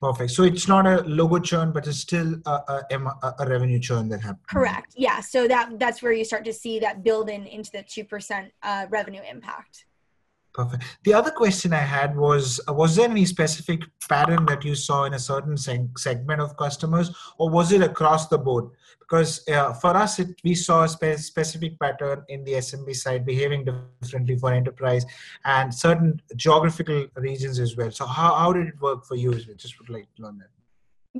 Perfect. 0.00 0.30
So 0.30 0.44
it's 0.44 0.68
not 0.68 0.86
a 0.86 1.02
logo 1.02 1.40
churn, 1.40 1.72
but 1.72 1.86
it's 1.88 1.98
still 1.98 2.36
a, 2.46 2.84
a, 2.90 3.34
a 3.40 3.48
revenue 3.48 3.80
churn 3.80 4.08
that 4.10 4.20
happens. 4.20 4.46
Correct. 4.48 4.94
Yeah. 4.96 5.20
So 5.20 5.48
that 5.48 5.78
that's 5.78 6.02
where 6.02 6.12
you 6.12 6.24
start 6.24 6.44
to 6.44 6.52
see 6.52 6.78
that 6.78 7.02
build 7.02 7.28
in 7.28 7.46
into 7.46 7.70
the 7.72 7.82
two 7.82 8.04
percent 8.04 8.52
uh, 8.62 8.86
revenue 8.90 9.22
impact. 9.28 9.86
Perfect. 10.58 10.82
The 11.04 11.14
other 11.14 11.30
question 11.30 11.72
I 11.72 11.86
had 11.98 12.16
was 12.16 12.60
uh, 12.68 12.72
Was 12.72 12.96
there 12.96 13.08
any 13.08 13.24
specific 13.26 13.82
pattern 14.08 14.44
that 14.46 14.64
you 14.64 14.74
saw 14.74 15.04
in 15.04 15.14
a 15.14 15.18
certain 15.18 15.54
seg- 15.54 15.96
segment 15.96 16.40
of 16.40 16.56
customers, 16.56 17.14
or 17.38 17.48
was 17.48 17.70
it 17.70 17.80
across 17.80 18.26
the 18.26 18.38
board? 18.38 18.70
Because 18.98 19.48
uh, 19.48 19.72
for 19.74 19.96
us, 19.96 20.18
it, 20.18 20.30
we 20.42 20.56
saw 20.56 20.82
a 20.82 20.88
spe- 20.88 21.16
specific 21.18 21.78
pattern 21.78 22.24
in 22.28 22.42
the 22.42 22.54
SMB 22.54 22.96
side 22.96 23.24
behaving 23.24 23.68
differently 24.00 24.36
for 24.36 24.52
enterprise 24.52 25.06
and 25.44 25.72
certain 25.72 26.20
geographical 26.34 27.06
regions 27.14 27.60
as 27.60 27.76
well. 27.76 27.92
So, 27.92 28.04
how, 28.04 28.34
how 28.34 28.52
did 28.52 28.66
it 28.66 28.80
work 28.80 29.06
for 29.06 29.14
you? 29.14 29.32
Just 29.54 29.78
would 29.78 29.90
like 29.90 30.12
to 30.16 30.22
learn 30.22 30.38
that. 30.38 30.57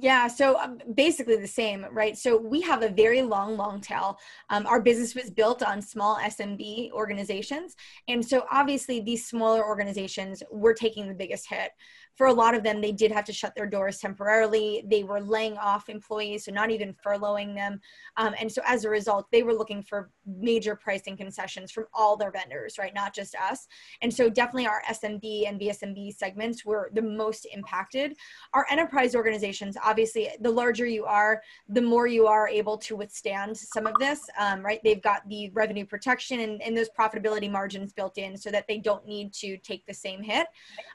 Yeah, 0.00 0.28
so 0.28 0.58
um, 0.58 0.78
basically 0.94 1.36
the 1.36 1.48
same, 1.48 1.86
right? 1.90 2.16
So 2.16 2.36
we 2.36 2.60
have 2.60 2.82
a 2.82 2.88
very 2.88 3.22
long, 3.22 3.56
long 3.56 3.80
tail. 3.80 4.18
Um, 4.50 4.66
our 4.66 4.80
business 4.80 5.14
was 5.14 5.30
built 5.30 5.62
on 5.62 5.80
small 5.80 6.16
SMB 6.16 6.92
organizations. 6.92 7.74
And 8.06 8.24
so 8.24 8.44
obviously 8.50 9.00
these 9.00 9.26
smaller 9.26 9.64
organizations 9.66 10.42
were 10.52 10.74
taking 10.74 11.08
the 11.08 11.14
biggest 11.14 11.48
hit 11.48 11.72
for 12.18 12.26
a 12.26 12.32
lot 12.32 12.56
of 12.56 12.64
them, 12.64 12.80
they 12.80 12.90
did 12.90 13.12
have 13.12 13.24
to 13.26 13.32
shut 13.32 13.54
their 13.54 13.64
doors 13.64 13.98
temporarily. 13.98 14.82
They 14.90 15.04
were 15.04 15.20
laying 15.20 15.56
off 15.56 15.88
employees, 15.88 16.44
so 16.44 16.52
not 16.52 16.72
even 16.72 16.92
furloughing 16.94 17.54
them. 17.54 17.80
Um, 18.16 18.34
and 18.40 18.50
so 18.50 18.60
as 18.66 18.84
a 18.84 18.90
result, 18.90 19.28
they 19.30 19.44
were 19.44 19.54
looking 19.54 19.84
for 19.84 20.10
major 20.36 20.76
pricing 20.76 21.16
concessions 21.16 21.70
from 21.70 21.86
all 21.94 22.16
their 22.16 22.30
vendors, 22.30 22.78
right? 22.78 22.94
Not 22.94 23.14
just 23.14 23.34
us. 23.36 23.66
And 24.02 24.12
so 24.12 24.28
definitely 24.28 24.66
our 24.66 24.82
SMB 24.90 25.48
and 25.48 25.60
VSMB 25.60 26.16
segments 26.16 26.64
were 26.64 26.90
the 26.94 27.02
most 27.02 27.46
impacted. 27.52 28.16
Our 28.54 28.66
enterprise 28.70 29.14
organizations, 29.14 29.76
obviously, 29.82 30.28
the 30.40 30.50
larger 30.50 30.86
you 30.86 31.04
are, 31.04 31.42
the 31.68 31.82
more 31.82 32.06
you 32.06 32.26
are 32.26 32.48
able 32.48 32.76
to 32.78 32.96
withstand 32.96 33.56
some 33.56 33.86
of 33.86 33.94
this, 33.98 34.20
um, 34.38 34.64
right? 34.64 34.80
They've 34.84 35.02
got 35.02 35.28
the 35.28 35.50
revenue 35.50 35.86
protection 35.86 36.40
and, 36.40 36.62
and, 36.62 36.78
those 36.78 36.88
profitability 36.96 37.50
margins 37.50 37.92
built 37.92 38.18
in 38.18 38.36
so 38.36 38.52
that 38.52 38.66
they 38.68 38.78
don't 38.78 39.04
need 39.04 39.32
to 39.32 39.56
take 39.58 39.84
the 39.86 39.94
same 39.94 40.22
hit. 40.22 40.46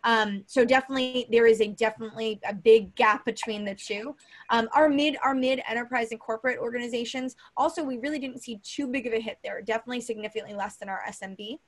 Um, 0.05 0.43
so 0.47 0.63
definitely 0.63 1.27
there 1.29 1.45
is 1.45 1.59
a 1.59 1.67
definitely 1.67 2.39
a 2.47 2.53
big 2.53 2.95
gap 2.95 3.25
between 3.25 3.65
the 3.65 3.75
two. 3.75 4.15
Um, 4.49 4.69
our 4.73 4.87
mid 4.87 5.17
our 5.23 5.35
mid 5.35 5.61
enterprise 5.67 6.11
and 6.11 6.19
corporate 6.19 6.59
organizations 6.59 7.35
also 7.57 7.83
we 7.83 7.97
really 7.97 8.19
didn't 8.19 8.41
see 8.41 8.59
too 8.63 8.87
big 8.87 9.07
of 9.07 9.13
a 9.13 9.19
hit 9.23 9.37
there. 9.43 9.61
Definitely 9.61 10.01
significantly 10.01 10.53
less 10.53 10.77
than 10.77 10.89
our 10.89 11.01
SMB. 11.09 11.59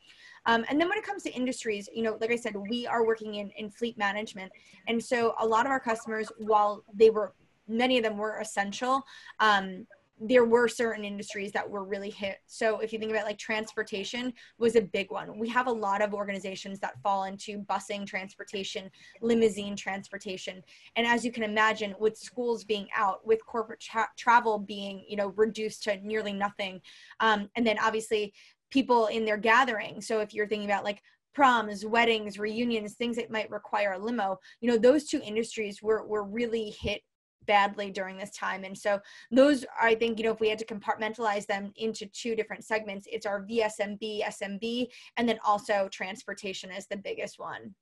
Um, 0.45 0.65
and 0.69 0.79
then 0.79 0.87
when 0.89 0.97
it 0.97 1.03
comes 1.03 1.23
to 1.23 1.31
industries, 1.31 1.89
you 1.93 2.03
know, 2.03 2.17
like 2.21 2.31
I 2.31 2.35
said, 2.35 2.55
we 2.69 2.85
are 2.85 3.05
working 3.05 3.35
in 3.35 3.49
in 3.51 3.69
fleet 3.69 3.97
management, 3.97 4.51
and 4.87 5.03
so 5.03 5.33
a 5.39 5.45
lot 5.45 5.65
of 5.65 5.71
our 5.71 5.79
customers, 5.79 6.31
while 6.37 6.83
they 6.93 7.09
were 7.09 7.33
many 7.67 7.97
of 7.97 8.03
them 8.03 8.17
were 8.17 8.39
essential. 8.39 9.03
Um, 9.39 9.87
there 10.19 10.45
were 10.45 10.67
certain 10.67 11.03
industries 11.03 11.51
that 11.51 11.69
were 11.69 11.83
really 11.83 12.09
hit. 12.09 12.37
So 12.45 12.79
if 12.79 12.93
you 12.93 12.99
think 12.99 13.11
about 13.11 13.25
like 13.25 13.37
transportation 13.37 14.33
was 14.57 14.75
a 14.75 14.81
big 14.81 15.11
one. 15.11 15.37
We 15.37 15.49
have 15.49 15.67
a 15.67 15.71
lot 15.71 16.01
of 16.01 16.13
organizations 16.13 16.79
that 16.79 17.01
fall 17.01 17.25
into 17.25 17.59
busing 17.63 18.07
transportation, 18.07 18.89
limousine 19.21 19.75
transportation. 19.75 20.63
And 20.95 21.05
as 21.05 21.25
you 21.25 21.31
can 21.31 21.43
imagine 21.43 21.95
with 21.99 22.17
schools 22.17 22.63
being 22.63 22.87
out, 22.95 23.25
with 23.27 23.45
corporate 23.45 23.81
tra- 23.81 24.09
travel 24.17 24.57
being, 24.57 25.03
you 25.07 25.17
know, 25.17 25.33
reduced 25.35 25.83
to 25.83 25.97
nearly 25.97 26.33
nothing. 26.33 26.79
Um, 27.19 27.49
and 27.55 27.67
then 27.67 27.77
obviously 27.79 28.33
people 28.71 29.07
in 29.07 29.25
their 29.25 29.37
gathering. 29.37 30.01
So 30.01 30.21
if 30.21 30.33
you're 30.33 30.47
thinking 30.47 30.69
about 30.69 30.85
like 30.85 31.01
proms, 31.33 31.85
weddings, 31.85 32.39
reunions, 32.39 32.93
things 32.93 33.17
that 33.17 33.29
might 33.29 33.51
require 33.51 33.93
a 33.93 33.99
limo, 33.99 34.39
you 34.61 34.71
know, 34.71 34.77
those 34.77 35.05
two 35.05 35.21
industries 35.21 35.83
were, 35.83 36.07
were 36.07 36.23
really 36.23 36.73
hit 36.81 37.01
badly 37.45 37.91
during 37.91 38.17
this 38.17 38.31
time. 38.31 38.63
And 38.63 38.77
so 38.77 38.99
those 39.31 39.63
are, 39.79 39.87
I 39.87 39.95
think, 39.95 40.17
you 40.17 40.25
know, 40.25 40.31
if 40.31 40.39
we 40.39 40.49
had 40.49 40.59
to 40.59 40.65
compartmentalize 40.65 41.45
them 41.45 41.71
into 41.75 42.05
two 42.07 42.35
different 42.35 42.63
segments, 42.63 43.07
it's 43.11 43.25
our 43.25 43.45
VSMB, 43.45 44.23
SMB, 44.23 44.87
and 45.17 45.27
then 45.27 45.39
also 45.45 45.87
transportation 45.91 46.71
is 46.71 46.87
the 46.87 46.97
biggest 46.97 47.39
one. 47.39 47.73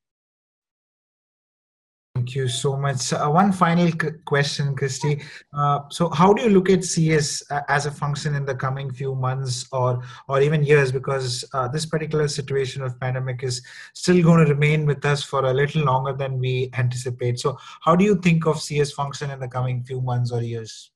Thank 2.33 2.45
you 2.45 2.49
so 2.49 2.75
much. 2.75 3.13
Uh, 3.13 3.29
one 3.29 3.51
final 3.51 3.91
question, 4.25 4.75
Christy. 4.75 5.21
Uh, 5.53 5.81
so, 5.91 6.09
how 6.09 6.33
do 6.33 6.41
you 6.41 6.49
look 6.49 6.67
at 6.67 6.83
CS 6.83 7.43
uh, 7.51 7.61
as 7.69 7.85
a 7.85 7.91
function 7.91 8.33
in 8.33 8.43
the 8.43 8.55
coming 8.55 8.91
few 8.91 9.13
months 9.13 9.67
or 9.71 10.01
or 10.27 10.41
even 10.41 10.63
years? 10.63 10.91
Because 10.91 11.45
uh, 11.53 11.67
this 11.67 11.85
particular 11.85 12.27
situation 12.27 12.81
of 12.81 12.99
pandemic 12.99 13.43
is 13.43 13.61
still 13.93 14.19
going 14.23 14.43
to 14.43 14.51
remain 14.51 14.87
with 14.87 15.05
us 15.05 15.21
for 15.21 15.45
a 15.45 15.53
little 15.53 15.83
longer 15.83 16.13
than 16.13 16.39
we 16.39 16.71
anticipate. 16.73 17.37
So, 17.37 17.55
how 17.81 17.95
do 17.95 18.03
you 18.03 18.15
think 18.15 18.47
of 18.47 18.59
CS 18.59 18.91
function 18.93 19.29
in 19.29 19.39
the 19.39 19.47
coming 19.47 19.83
few 19.83 20.01
months 20.01 20.31
or 20.31 20.41
years? 20.41 20.89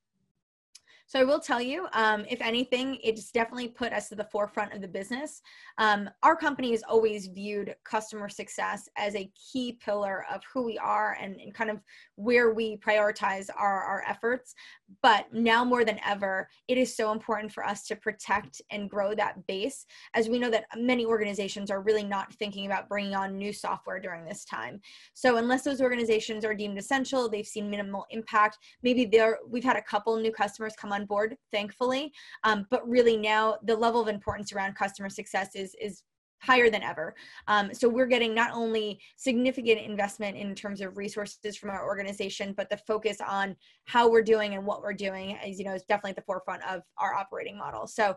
So 1.08 1.22
I 1.22 1.24
will 1.24 1.40
tell 1.40 1.62
you, 1.62 1.88
um, 1.94 2.26
if 2.30 2.42
anything, 2.42 2.98
it's 3.02 3.32
definitely 3.32 3.70
put 3.70 3.94
us 3.94 4.10
to 4.10 4.16
the 4.16 4.26
forefront 4.26 4.74
of 4.74 4.82
the 4.82 4.90
business. 4.90 5.42
Um, 5.78 6.10
our 6.22 6.36
company 6.36 6.72
has 6.72 6.84
always 6.84 7.28
viewed 7.28 7.74
customer 7.86 8.28
success 8.28 8.90
as 8.98 9.16
a 9.16 9.32
key 9.34 9.80
pillar 9.82 10.26
of 10.30 10.42
who 10.54 10.66
we 10.66 10.78
are 10.78 11.18
and, 11.22 11.40
and 11.40 11.54
kind 11.54 11.70
of 11.70 11.80
where 12.16 12.54
we 12.54 12.76
prioritize 12.86 13.48
our, 13.58 13.84
our 13.84 14.04
efforts. 14.06 14.54
But 15.02 15.32
now 15.32 15.64
more 15.64 15.86
than 15.86 15.98
ever, 16.06 16.50
it 16.68 16.78
is 16.78 16.98
so 16.98 17.14
important 17.14 17.54
for 17.54 17.66
us 17.66 17.88
to 17.88 17.96
protect 17.96 18.62
and 18.70 18.90
grow 18.90 19.16
that 19.16 19.48
base, 19.48 19.86
as 20.14 20.28
we 20.28 20.40
know 20.40 20.50
that 20.50 20.66
many 20.76 21.06
organizations 21.06 21.72
are 21.72 21.82
really 21.82 22.04
not 22.04 22.34
thinking 22.34 22.66
about 22.66 22.90
bringing 22.90 23.16
on 23.16 23.38
new 23.38 23.54
software 23.54 24.02
during 24.02 24.26
this 24.26 24.44
time. 24.44 24.82
So 25.14 25.38
unless 25.38 25.64
those 25.64 25.80
organizations 25.80 26.44
are 26.44 26.54
deemed 26.54 26.78
essential, 26.78 27.30
they've 27.30 27.48
seen 27.48 27.70
minimal 27.70 28.06
impact. 28.10 28.58
Maybe 28.84 29.06
they're 29.06 29.40
we've 29.48 29.64
had 29.64 29.78
a 29.78 29.82
couple 29.82 30.18
new 30.18 30.34
customers 30.34 30.74
come 30.78 30.92
on 30.92 30.97
board, 31.06 31.36
thankfully. 31.52 32.12
Um, 32.44 32.66
but 32.70 32.88
really 32.88 33.18
now 33.18 33.58
the 33.64 33.76
level 33.76 34.02
of 34.02 34.08
importance 34.08 34.52
around 34.54 34.76
customer 34.76 35.10
success 35.10 35.56
is 35.56 35.76
is 35.82 36.04
higher 36.40 36.70
than 36.70 36.84
ever. 36.84 37.16
Um, 37.48 37.74
so 37.74 37.90
we're 37.90 38.06
getting 38.06 38.34
not 38.36 38.52
only 38.54 39.00
significant 39.16 39.80
investment 39.80 40.38
in 40.38 40.54
terms 40.56 40.82
of 40.82 40.98
resources 40.98 41.58
from 41.58 41.70
our 41.70 41.86
organization, 41.86 42.54
but 42.56 42.70
the 42.70 42.78
focus 42.78 43.18
on 43.28 43.56
how 43.86 44.10
we're 44.10 44.22
doing 44.22 44.54
and 44.54 44.66
what 44.66 44.82
we're 44.82 44.94
doing 44.94 45.38
is, 45.46 45.58
you 45.58 45.66
know, 45.66 45.74
is 45.74 45.84
definitely 45.84 46.12
at 46.12 46.16
the 46.16 46.22
forefront 46.22 46.64
of 46.64 46.84
our 46.98 47.14
operating 47.14 47.58
model. 47.58 47.88
So 47.88 48.16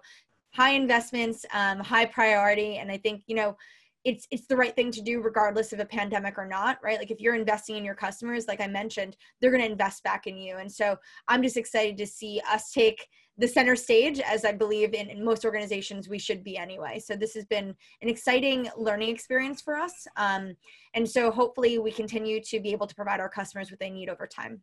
high 0.53 0.73
investments, 0.73 1.47
um, 1.55 1.79
high 1.81 2.07
priority. 2.07 2.77
And 2.77 2.91
I 2.91 2.99
think, 2.99 3.23
you 3.27 3.37
know, 3.37 3.57
it's 4.05 4.27
it's 4.31 4.47
the 4.47 4.57
right 4.57 4.75
thing 4.75 4.91
to 4.91 5.03
do 5.03 5.21
regardless 5.21 5.73
of 5.73 5.81
a 5.81 5.85
pandemic 5.85 6.39
or 6.39 6.47
not 6.47 6.79
right? 6.83 6.99
Like 6.99 7.11
if 7.11 7.21
you're 7.21 7.35
investing 7.35 7.77
in 7.77 7.85
your 7.85 7.95
customers 7.95 8.47
like 8.49 8.61
i 8.61 8.67
mentioned 8.67 9.17
they're 9.41 9.51
going 9.51 9.63
to 9.63 9.71
invest 9.71 10.03
back 10.03 10.27
in 10.27 10.37
you. 10.37 10.57
And 10.57 10.71
so 10.71 10.97
i'm 11.29 11.43
just 11.43 11.57
excited 11.57 11.97
to 11.99 12.07
see 12.07 12.41
us 12.51 12.73
take 12.73 13.07
the 13.39 13.49
center 13.49 13.77
stage 13.77 14.21
as 14.21 14.45
i 14.45 14.53
believe 14.53 14.93
in, 14.95 15.09
in 15.09 15.25
most 15.25 15.45
organizations 15.45 16.09
we 16.09 16.19
should 16.19 16.43
be 16.43 16.57
anyway. 16.57 16.99
So 16.99 17.17
this 17.17 17.35
has 17.35 17.45
been 17.45 17.75
an 18.03 18.09
exciting 18.09 18.69
learning 18.77 19.11
experience 19.11 19.61
for 19.61 19.77
us. 19.77 20.07
Um, 20.17 20.55
and 20.95 21.09
so 21.09 21.31
hopefully 21.31 21.79
we 21.79 21.93
continue 21.93 22.41
to 22.45 22.61
be 22.61 22.73
able 22.73 22.87
to 22.87 22.95
provide 22.95 23.21
our 23.21 23.29
customers 23.29 23.71
what 23.71 23.81
they 23.81 23.91
need 23.91 24.09
over 24.09 24.27
time 24.27 24.61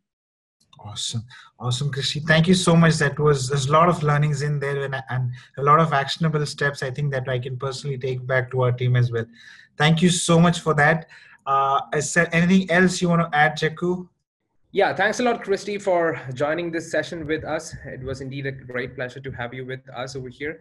Awesome, 0.80 1.24
awesome, 1.58 1.90
Christy. 1.90 2.20
Thank 2.20 2.46
you 2.46 2.54
so 2.54 2.76
much. 2.76 2.96
That 2.96 3.18
was 3.18 3.48
there's 3.48 3.66
a 3.66 3.72
lot 3.72 3.88
of 3.88 4.02
learnings 4.02 4.42
in 4.42 4.60
there 4.60 4.84
and, 4.84 5.02
and 5.08 5.32
a 5.56 5.62
lot 5.62 5.80
of 5.80 5.92
actionable 5.92 6.44
steps. 6.46 6.82
I 6.82 6.90
think 6.90 7.12
that 7.12 7.28
I 7.28 7.38
can 7.38 7.56
personally 7.56 7.98
take 7.98 8.26
back 8.26 8.50
to 8.52 8.62
our 8.62 8.72
team 8.72 8.94
as 8.94 9.10
well. 9.10 9.26
Thank 9.76 10.02
you 10.02 10.10
so 10.10 10.38
much 10.38 10.60
for 10.60 10.74
that. 10.74 11.06
Uh, 11.46 11.80
is 11.94 12.12
there 12.14 12.28
anything 12.32 12.70
else 12.70 13.02
you 13.02 13.08
want 13.08 13.22
to 13.22 13.36
add, 13.36 13.56
Jaku? 13.56 14.08
Yeah, 14.70 14.94
thanks 14.94 15.18
a 15.18 15.22
lot, 15.22 15.42
Christy, 15.42 15.78
for 15.78 16.20
joining 16.34 16.70
this 16.70 16.90
session 16.90 17.26
with 17.26 17.42
us. 17.42 17.74
It 17.86 18.02
was 18.02 18.20
indeed 18.20 18.46
a 18.46 18.52
great 18.52 18.94
pleasure 18.94 19.20
to 19.20 19.30
have 19.32 19.54
you 19.54 19.64
with 19.64 19.80
us 19.96 20.14
over 20.14 20.28
here. 20.28 20.60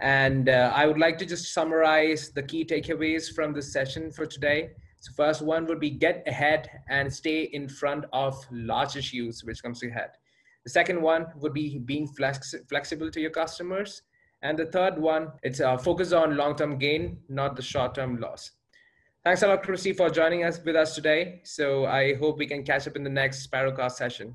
And 0.00 0.48
uh, 0.48 0.72
I 0.74 0.86
would 0.86 0.98
like 0.98 1.18
to 1.18 1.24
just 1.24 1.54
summarize 1.54 2.30
the 2.30 2.42
key 2.42 2.64
takeaways 2.64 3.32
from 3.32 3.52
this 3.52 3.72
session 3.72 4.10
for 4.10 4.26
today. 4.26 4.70
So 5.04 5.12
first 5.12 5.42
one 5.42 5.66
would 5.66 5.80
be 5.80 5.90
get 5.90 6.24
ahead 6.26 6.70
and 6.88 7.12
stay 7.12 7.42
in 7.42 7.68
front 7.68 8.06
of 8.14 8.42
large 8.50 8.96
issues 8.96 9.44
which 9.44 9.62
comes 9.62 9.80
to 9.80 9.90
head. 9.90 10.12
The 10.64 10.70
second 10.70 11.02
one 11.02 11.26
would 11.36 11.52
be 11.52 11.78
being 11.78 12.06
flex 12.06 12.54
flexible 12.70 13.10
to 13.10 13.20
your 13.20 13.30
customers. 13.30 14.00
And 14.40 14.58
the 14.58 14.64
third 14.64 14.96
one, 14.96 15.32
it's 15.42 15.60
uh, 15.60 15.76
focus 15.76 16.12
on 16.12 16.38
long-term 16.38 16.78
gain, 16.78 17.18
not 17.28 17.54
the 17.54 17.60
short-term 17.60 18.16
loss. 18.18 18.52
Thanks 19.24 19.42
a 19.42 19.48
lot, 19.48 19.62
Christy, 19.62 19.92
for 19.92 20.08
joining 20.08 20.42
us 20.42 20.58
with 20.64 20.74
us 20.74 20.94
today. 20.94 21.42
So 21.44 21.84
I 21.84 22.14
hope 22.14 22.38
we 22.38 22.46
can 22.46 22.64
catch 22.64 22.88
up 22.88 22.96
in 22.96 23.04
the 23.04 23.10
next 23.10 23.46
Sparrowcast 23.46 23.92
session. 23.92 24.34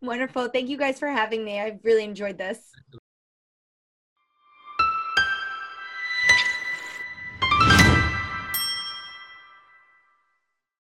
Wonderful. 0.00 0.48
Thank 0.48 0.70
you 0.70 0.78
guys 0.78 0.98
for 0.98 1.08
having 1.08 1.44
me. 1.44 1.60
I've 1.60 1.80
really 1.84 2.04
enjoyed 2.04 2.38
this. 2.38 2.72